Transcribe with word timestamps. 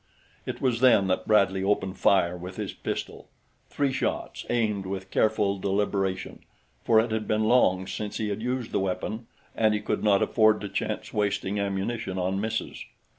It 0.47 0.59
was 0.61 0.79
then 0.79 1.05
that 1.09 1.27
Bradley 1.27 1.63
opened 1.63 1.99
fire 1.99 2.35
with 2.35 2.55
his 2.55 2.73
pistol 2.73 3.29
three 3.69 3.93
shots, 3.93 4.47
aimed 4.49 4.87
with 4.87 5.11
careful 5.11 5.59
deliberation, 5.59 6.39
for 6.83 6.99
it 6.99 7.11
had 7.11 7.27
been 7.27 7.43
long 7.43 7.85
since 7.85 8.17
he 8.17 8.29
had 8.29 8.41
used 8.41 8.71
the 8.71 8.79
weapon, 8.79 9.27
and 9.55 9.75
he 9.75 9.79
could 9.79 10.03
not 10.03 10.23
afford 10.23 10.59
to 10.61 10.69
chance 10.69 11.13
wasting 11.13 11.59
ammunition 11.59 12.17
on 12.17 12.41
misses. 12.41 12.83